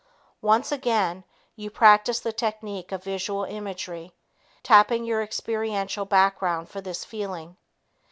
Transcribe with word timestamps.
Once 0.41 0.71
again, 0.71 1.23
you 1.55 1.69
practice 1.69 2.19
the 2.19 2.33
technique 2.33 2.91
of 2.91 3.03
visual 3.03 3.43
imagery, 3.43 4.11
tapping 4.63 5.05
your 5.05 5.21
experiential 5.21 6.05
background 6.05 6.67
for 6.67 6.81
this 6.81 7.05
feeling. 7.05 7.55